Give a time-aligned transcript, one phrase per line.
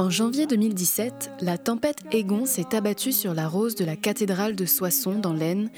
[0.00, 4.64] En janvier 2017, la tempête Egon s'est abattue sur la rose de la cathédrale de
[4.64, 5.70] Soissons dans l'Aisne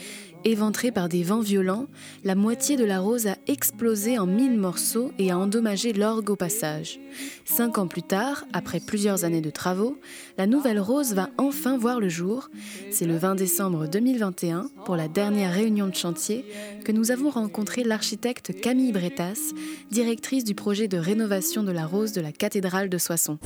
[0.44, 1.86] Éventrée par des vents violents,
[2.24, 6.36] la moitié de la rose a explosé en mille morceaux et a endommagé l'orgue au
[6.36, 6.98] passage.
[7.44, 9.98] Cinq ans plus tard, après plusieurs années de travaux,
[10.38, 12.48] la nouvelle rose va enfin voir le jour.
[12.90, 16.46] C'est le 20 décembre 2021, pour la dernière réunion de chantier,
[16.86, 19.52] que nous avons rencontré l'architecte Camille Bretas,
[19.90, 23.36] directrice du projet de rénovation de la rose de la cathédrale de Soissons.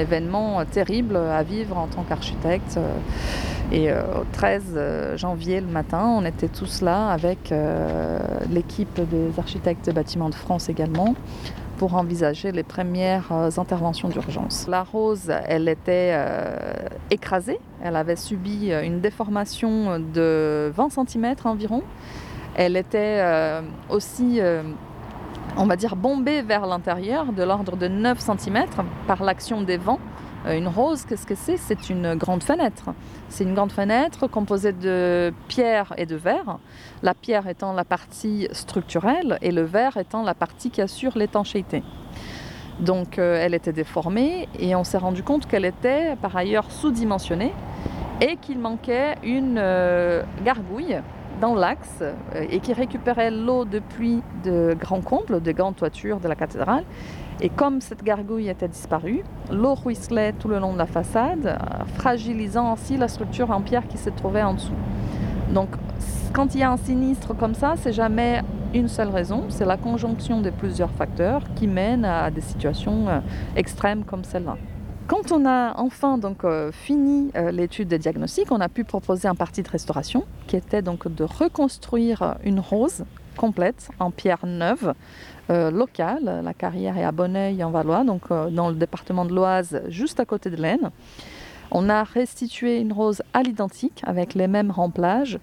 [0.00, 2.78] Événement terrible à vivre en tant qu'architecte.
[3.72, 8.18] Et euh, au 13 euh, janvier le matin, on était tous là avec euh,
[8.50, 11.14] l'équipe des architectes des bâtiments de France également
[11.78, 14.66] pour envisager les premières interventions d'urgence.
[14.68, 16.14] La rose, elle était
[17.10, 21.82] écrasée, elle avait subi une déformation de 20 cm environ.
[22.54, 23.24] Elle était
[23.88, 24.42] aussi,
[25.56, 28.64] on va dire, bombée vers l'intérieur de l'ordre de 9 cm
[29.06, 30.00] par l'action des vents
[30.46, 31.56] euh, une rose, qu'est-ce que c'est?
[31.56, 32.90] C'est une grande fenêtre.
[33.28, 36.58] C'est une grande fenêtre composée de pierre et de verre.
[37.02, 41.82] La pierre étant la partie structurelle et le verre étant la partie qui assure l'étanchéité.
[42.80, 47.52] Donc euh, elle était déformée et on s'est rendu compte qu'elle était par ailleurs sous-dimensionnée
[48.22, 50.98] et qu'il manquait une euh, gargouille
[51.40, 52.02] dans l'axe
[52.34, 56.84] et qui récupérait l'eau depuis de grands combles, des grandes toitures de la cathédrale
[57.42, 61.58] et comme cette gargouille était disparue, l'eau ruisselait tout le long de la façade,
[61.94, 64.74] fragilisant ainsi la structure en pierre qui se trouvait en dessous.
[65.54, 65.68] Donc,
[66.34, 68.42] quand il y a un sinistre comme ça, c'est jamais
[68.74, 73.20] une seule raison, c'est la conjonction de plusieurs facteurs qui mènent à des situations euh,
[73.56, 74.56] extrêmes comme celle-là.
[75.10, 79.26] Quand on a enfin donc euh, fini euh, l'étude de diagnostic, on a pu proposer
[79.26, 83.04] un parti de restauration qui était donc de reconstruire une rose
[83.36, 84.94] complète en pierre neuve
[85.50, 86.42] euh, locale.
[86.44, 90.24] La carrière est à Bonneuil en Valois, donc dans le département de l'Oise, juste à
[90.24, 90.92] côté de l'Aisne.
[91.72, 95.40] On a restitué une rose à l'identique avec les mêmes remplages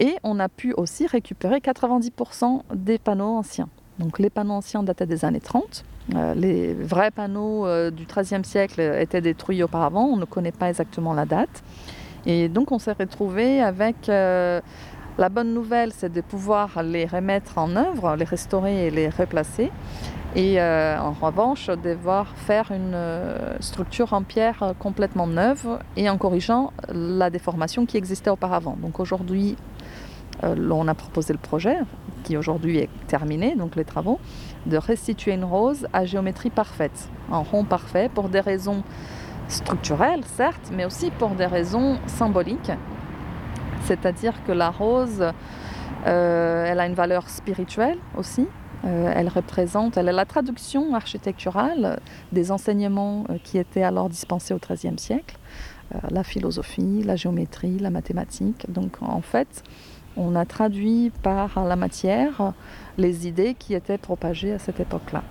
[0.00, 3.68] et on a pu aussi récupérer 90% des panneaux anciens.
[4.02, 5.84] Donc les panneaux anciens dataient des années 30.
[6.14, 11.14] Euh, les vrais panneaux du XIIIe siècle étaient détruits auparavant, on ne connaît pas exactement
[11.14, 11.62] la date.
[12.26, 14.10] Et donc on s'est retrouvé avec
[15.18, 19.70] la bonne nouvelle, c'est de pouvoir les remettre en œuvre, les restaurer et les replacer.
[20.34, 26.16] Et euh, en revanche, devoir faire une euh, structure en pierre complètement neuve et en
[26.16, 28.78] corrigeant la déformation qui existait auparavant.
[28.80, 31.76] Donc aujourd'hui, euh, on a proposé le projet,
[32.24, 34.18] qui aujourd'hui est terminé, donc les travaux,
[34.66, 38.82] de restituer une rose à géométrie parfaite, en rond parfait, pour des raisons
[39.48, 42.72] structurelles, certes, mais aussi pour des raisons symboliques
[43.84, 45.24] c'est-à-dire que la rose,
[46.06, 48.46] euh, elle a une valeur spirituelle aussi.
[48.84, 52.00] Euh, elle représente, elle est la traduction architecturale
[52.32, 55.36] des enseignements euh, qui étaient alors dispensés au XIIIe siècle,
[56.10, 58.64] la philosophie, la géométrie, la mathématique.
[58.72, 59.62] Donc en fait,
[60.16, 62.52] on a traduit par la matière
[62.98, 65.22] les idées qui étaient propagées à cette époque-là.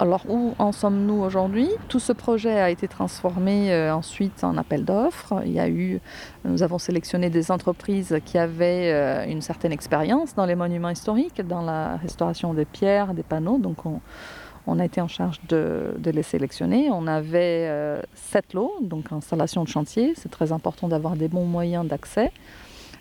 [0.00, 1.68] Alors où en sommes-nous aujourd'hui?
[1.88, 5.42] Tout ce projet a été transformé euh, ensuite en appel d'offres.
[5.44, 6.00] Il y a eu,
[6.44, 11.44] nous avons sélectionné des entreprises qui avaient euh, une certaine expérience dans les monuments historiques,
[11.44, 13.58] dans la restauration des pierres, des panneaux.
[13.58, 16.90] Donc on, a été en charge de, les sélectionner.
[16.92, 20.12] On avait euh, sept lots, donc installation de chantier.
[20.14, 22.30] C'est très important d'avoir des bons moyens d'accès.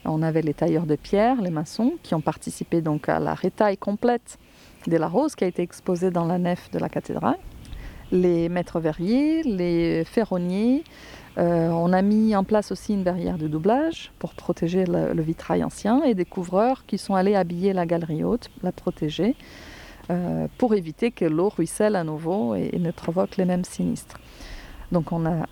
[0.08, 3.78] On avait les tailleurs de pierre, les maçons, qui ont participé donc à la rétaille
[3.78, 4.40] complète
[4.88, 7.38] de la rose qui a été exposée dans la nef de la cathédrale.
[8.12, 10.84] Les maîtres verriers, les ferronniers.
[11.38, 15.64] Euh, on a mis en place aussi une barrière de doublage pour protéger le, vitrail
[15.64, 19.36] ancien et des couvreurs qui sont allés habiller la galerie haute, la protéger,
[20.10, 24.20] euh, pour éviter que l'eau ruisselle à nouveau et, ne provoque les mêmes sinistres.
[24.92, 25.44] Donc on a euh,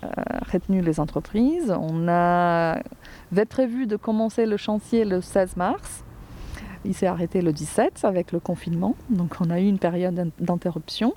[0.50, 6.04] retenu les entreprises, on avait prévu de commencer le chantier le 16 mars.
[6.84, 11.14] Il s'est arrêté le 17 avec le confinement, donc on a eu une période d'interruption.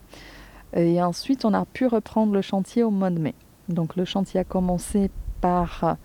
[0.76, 3.36] Et ensuite, on a pu reprendre le chantier au mois de mai.
[3.70, 5.10] Donc le chantier a commencé
[5.42, 5.98] par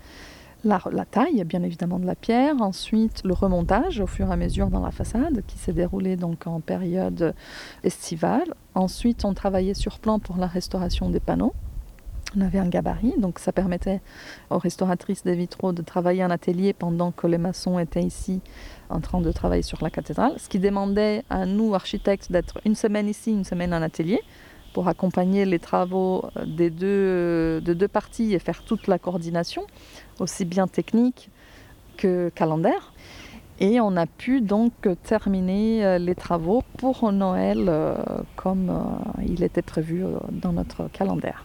[0.65, 4.69] la, taille, bien évidemment, de la pierre, ensuite le remontage au fur et à mesure
[4.69, 7.35] dans la façade, qui s'est déroulé donc en période
[7.83, 8.55] estivale.
[8.75, 11.55] Ensuite, on travaillait sur plan pour la restauration des panneaux.
[12.37, 14.01] On avait un gabarit, donc ça permettait
[14.51, 18.41] aux restauratrices des vitraux de travailler en atelier pendant que les maçons étaient ici
[18.91, 22.75] en train de travailler sur la cathédrale, ce qui demandait à nous, architectes, d'être une
[22.75, 24.21] semaine ici, une semaine en atelier
[24.73, 29.65] pour accompagner les travaux des deux, de deux parties et faire toute la coordination,
[30.19, 31.31] aussi bien technique
[31.97, 32.93] que calendaire.
[33.61, 34.73] Et on a pu donc
[35.05, 37.95] terminer euh, les travaux pour Noël euh,
[38.35, 41.45] comme euh, il était prévu dans notre calendaire.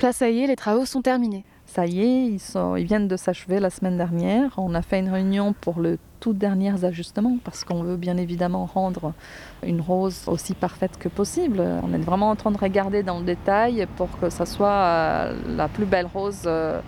[0.00, 1.44] Là, ça y est, les travaux sont terminés.
[1.66, 4.52] Ça y est, ils, sont, ils viennent de s'achever la semaine dernière.
[4.58, 8.66] On a fait une réunion pour le tout dernier ajustement parce qu'on veut bien évidemment
[8.66, 9.12] rendre
[9.64, 11.62] une rose aussi parfaite que possible.
[11.82, 15.34] On est vraiment en train de regarder dans le détail pour que ça soit euh,
[15.56, 16.80] la plus belle rose euh,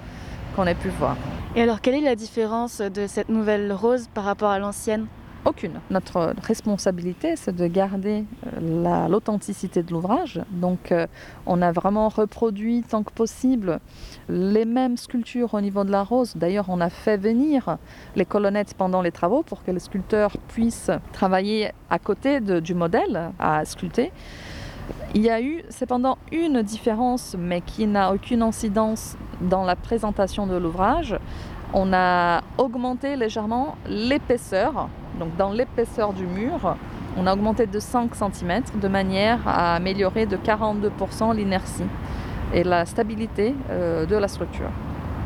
[0.54, 1.16] qu'on ait pu voir.
[1.56, 5.06] Et alors, quelle est la différence de cette nouvelle rose par rapport à l'ancienne?
[5.44, 5.81] Aucune.
[5.91, 8.25] Notre responsabilité, c'est de garder
[8.62, 10.41] euh, l'authenticité de l'ouvrage.
[10.50, 11.06] Donc, euh,
[11.46, 13.81] on a vraiment reproduit tant que possible
[14.29, 16.35] les mêmes sculptures au niveau de la rose.
[16.37, 17.79] D'ailleurs, on a fait venir
[18.17, 23.31] les colonnettes pendant les travaux pour que les sculpteurs puissent travailler à côté du modèle
[23.38, 24.12] à sculpter.
[25.14, 30.46] Il y a eu cependant une différence, mais qui n'a aucune incidence dans la présentation
[30.46, 31.17] de l'ouvrage.
[31.73, 34.88] On a augmenté légèrement l'épaisseur
[35.19, 36.76] donc dans l'épaisseur du mur,
[37.16, 41.84] on a augmenté de 5 cm de manière à améliorer de 42% l'inertie
[42.52, 44.70] et la stabilité euh, de la structure.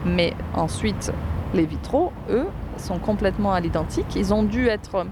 [0.05, 1.12] Mais ensuite,
[1.55, 2.46] les vitraux, eux,
[2.76, 4.14] sont complètement à l'identique.
[4.17, 5.06] Ils ont dû être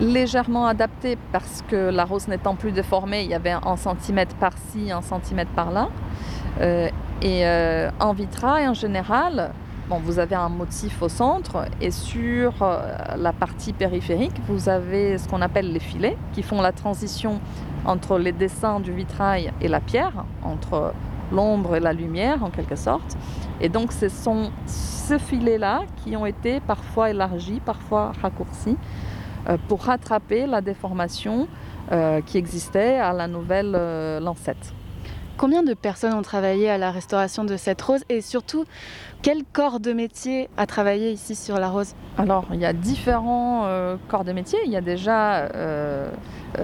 [0.00, 4.90] légèrement adaptés parce que la rose n'étant plus déformée, il y avait un centimètre par-ci,
[4.90, 5.88] un centimètre par-là.
[6.60, 6.88] Euh,
[7.22, 9.52] et euh, en vitrail, en général,
[9.90, 15.28] vous avez un motif au centre et sur euh, la partie périphérique, vous avez ce
[15.28, 17.40] qu'on appelle les filets qui font la transition
[17.84, 20.94] entre les dessins du vitrail et la pierre, entre
[21.32, 23.16] l'ombre et la lumière en quelque sorte.
[23.60, 28.76] Et donc ce sont ces filets-là qui ont été parfois élargis, parfois raccourcis,
[29.48, 31.46] euh, pour rattraper la déformation
[31.92, 33.72] euh, qui existait à la nouvelle
[34.22, 34.72] lancette.
[35.36, 38.64] Combien de personnes ont travaillé à la restauration de cette rose et surtout
[39.20, 41.94] quel corps de métier a travaillé ici sur la rose?
[42.18, 44.60] Alors il y a différents euh, corps de métier.
[44.64, 46.08] Il y a déjà euh,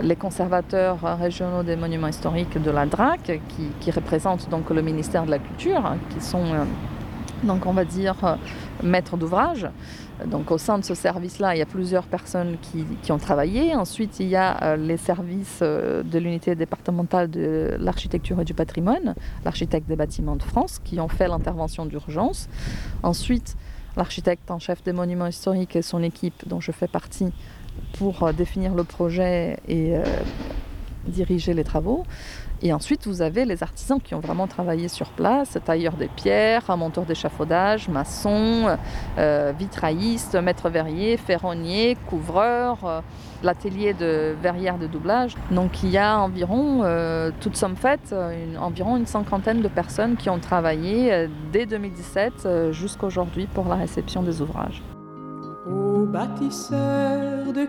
[0.02, 3.40] les conservateurs régionaux des monuments historiques de la DRAC
[3.80, 6.64] qui, représentent donc le ministère de la Culture, hein, qui sont euh,
[7.42, 8.38] donc on va dire
[8.82, 9.68] maîtres d'ouvrage.
[10.26, 13.74] Donc au sein de ce service-là, il y a plusieurs personnes qui, ont travaillé.
[13.74, 18.54] Ensuite, il y a euh, les services euh, de l'unité départementale de l'architecture et du
[18.54, 19.14] patrimoine,
[19.44, 22.48] l'architecte des bâtiments de France, qui ont fait l'intervention d'urgence.
[23.02, 23.56] Ensuite,
[23.96, 27.32] l'architecte en chef des monuments historiques et son équipe, dont je fais partie,
[27.94, 29.94] pour euh, définir le projet et
[31.06, 32.04] diriger les travaux.
[32.62, 36.68] Et ensuite, vous avez les artisans qui ont vraiment travaillé sur place, tailleurs des pierres,
[36.68, 38.76] un monteur d'échafaudage, maçon,
[39.18, 43.00] euh, vitrailliste, maître verrier, ferronnier, couvreur, euh,
[43.42, 45.36] l'atelier de verrière de doublage.
[45.50, 48.14] Donc il y a environ, euh, toutes sommes faites,
[48.60, 54.22] environ une cinquantaine de personnes qui ont travaillé dès 2017 jusqu'à aujourd'hui pour la réception
[54.22, 54.82] des ouvrages.
[57.50, 57.66] De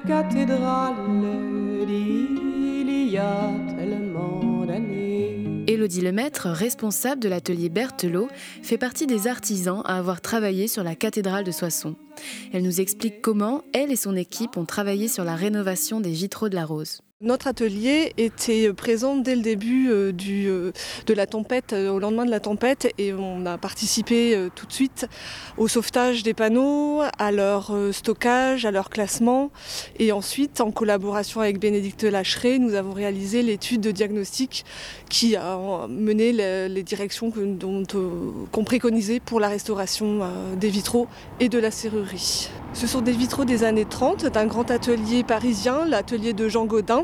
[2.93, 4.50] il y a tellement
[5.81, 8.27] Élodie Lemaître, responsable de l'atelier Berthelot,
[8.61, 11.95] fait partie des artisans à avoir travaillé sur la cathédrale de Soissons.
[12.53, 16.49] Elle nous explique comment elle et son équipe ont travaillé sur la rénovation des vitraux
[16.49, 17.01] de la Rose.
[17.23, 20.71] Notre atelier était présent dès le début euh, du, euh,
[21.05, 24.73] de la tempête, euh, au lendemain de la tempête, et on a participé tout de
[24.73, 25.05] suite
[25.59, 29.51] au sauvetage des panneaux, à leur stockage, à leur classement.
[29.99, 34.65] Et ensuite, en collaboration avec Bénédicte Lacheret, nous avons réalisé l'étude de diagnostic
[35.07, 37.31] qui a mené les, directions
[38.51, 40.21] qu'on préconisait pour la restauration
[40.59, 41.07] des vitraux
[41.39, 42.49] et de la serrurerie.
[42.73, 47.03] Ce sont des vitraux des années 30 d'un grand atelier parisien, l'atelier de Jean Godin,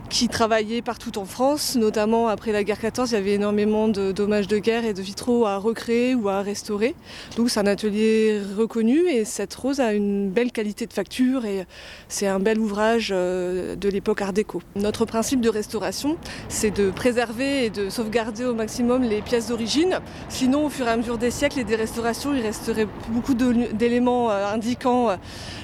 [0.11, 4.11] qui travaillait partout en France, notamment après la guerre 14, il y avait énormément de
[4.11, 6.95] dommages de guerre et de vitraux à recréer ou à restaurer.
[7.37, 11.65] Donc c'est un atelier reconnu et cette rose a une belle qualité de facture et
[12.09, 14.61] c'est un bel ouvrage euh, de l'époque art déco.
[14.75, 16.17] Notre principe de restauration,
[16.49, 19.99] c'est de préserver et de sauvegarder au maximum les pièces d'origine.
[20.27, 24.29] Sinon, au fur et à mesure des siècles et des restaurations, il resterait beaucoup d'éléments
[24.29, 25.11] euh, indiquant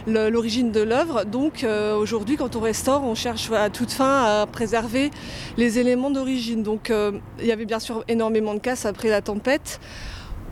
[0.08, 1.26] euh, l'origine de l'œuvre.
[1.26, 1.66] Donc
[2.00, 5.12] aujourd'hui, quand on restaure, on cherche à toute fin à préserver
[5.58, 6.64] les éléments d'origine.
[6.64, 9.80] Donc euh, il y avait bien sûr énormément de casse après la tempête.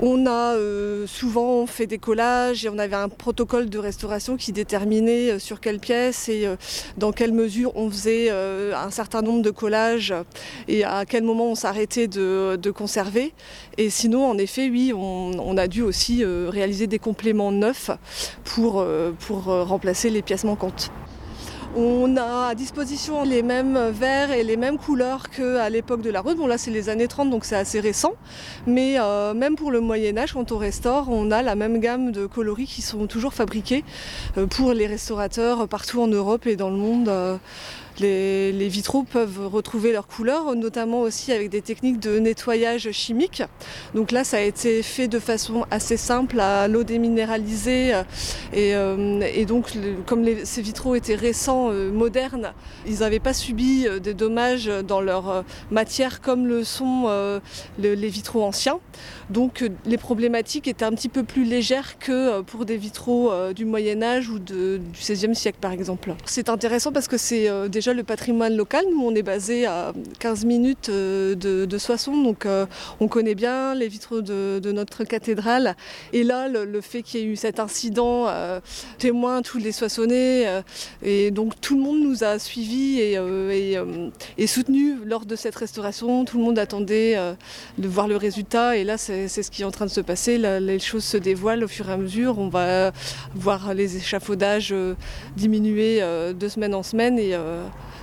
[0.01, 4.51] On a euh, souvent fait des collages et on avait un protocole de restauration qui
[4.51, 6.49] déterminait euh, sur quelle pièce et
[6.97, 10.13] dans quelle mesure on faisait un certain nombre de collages
[10.67, 13.33] et à quel moment on s'arrêtait de, conserver.
[13.77, 17.89] Et sinon, en effet, oui, on, a dû aussi réaliser des compléments neufs
[18.43, 18.85] pour,
[19.19, 20.91] pour remplacer les pièces manquantes.
[21.77, 26.21] On a à disposition les mêmes verres et les mêmes couleurs qu'à l'époque de la
[26.21, 26.35] rose.
[26.35, 28.13] Bon là c'est les années 30 donc c'est assez récent.
[28.65, 32.13] Mais euh, même pour le Moyen Âge, quand on restaure, on a la même gamme
[32.13, 33.83] de coloris qui sont toujours fabriqués
[34.37, 37.11] euh, pour les restaurateurs partout en Europe et dans le monde.
[38.01, 43.43] Euh, les, vitraux peuvent retrouver leur couleur, notamment aussi avec des techniques de nettoyage chimique.
[43.93, 47.93] Donc là, ça a été fait de façon assez simple à l'eau déminéralisée.
[48.53, 49.71] Et, euh, et donc,
[50.05, 52.53] comme ces vitraux étaient récents, euh, modernes,
[52.87, 57.39] ils n'avaient pas subi euh, des dommages dans leur euh, matière comme le sont euh,
[57.81, 58.79] le- les vitraux anciens.
[59.29, 63.31] Donc euh, les problématiques étaient un petit peu plus légères que euh, pour des vitraux
[63.31, 66.13] euh, du Moyen Âge ou du XVIe siècle par exemple.
[66.25, 68.83] C'est intéressant parce que c'est euh, déjà le patrimoine local.
[68.89, 72.65] Nous on est basé à 15 minutes euh, de, de Soissons, donc euh,
[72.99, 75.75] on connaît bien les vitraux de, notre cathédrale.
[76.11, 78.59] Et là le, fait qu'il y ait eu cet incident euh,
[78.97, 80.61] témoin tous les Soissonnais euh,
[81.03, 83.19] et donc tout le monde nous a suivis et,
[83.51, 83.77] et,
[84.39, 86.25] et soutenus lors de cette restauration.
[86.25, 87.15] Tout le monde attendait
[87.77, 90.39] de voir le résultat et là c'est ce qui est en train de se passer.
[90.39, 92.39] Les choses se dévoilent au fur et à mesure.
[92.39, 92.91] On va
[93.35, 94.73] voir les échafaudages
[95.37, 97.35] diminuer de semaine en semaine et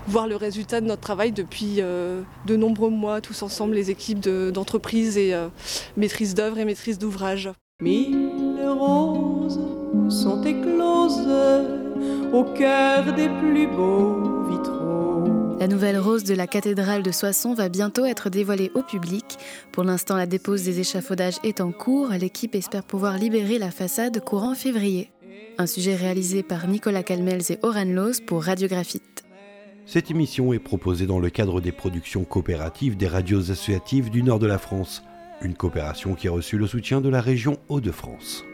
[0.09, 4.21] voir le résultat de notre travail depuis euh, de nombreux mois, tous ensemble, les équipes
[4.21, 5.49] de- d'entreprise et euh,
[5.97, 7.50] maîtrise d'œuvre et maîtrise d'ouvrage.
[7.80, 9.61] Mille roses
[10.09, 11.28] sont écloses
[12.32, 15.56] au cœur des plus beaux vitraux.
[15.61, 19.38] La nouvelle rose de la cathédrale de Soissons va bientôt être dévoilée au public.
[19.71, 22.09] Pour l'instant, la dépose des échafaudages est en cours.
[22.09, 25.11] L'équipe espère pouvoir libérer la façade courant février.
[25.59, 29.23] Un sujet réalisé par Nicolas Calmels et Oran Loos pour Radiographite.
[29.84, 34.38] Cette émission est proposée dans le cadre des productions coopératives des radios associatives du nord
[34.38, 35.02] de la France,
[35.42, 38.44] une coopération qui a reçu le soutien de la région Hauts-de-France.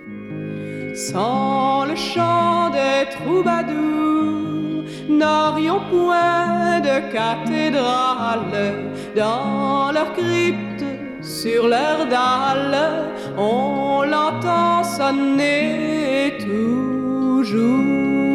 [0.95, 10.85] Sans le chant des troubadours, n'aurions point de cathédrale dans leur crypte,
[11.21, 18.28] sur leurs dalles, on l'entend sonner toujours.